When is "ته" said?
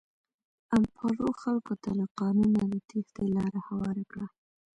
1.81-1.89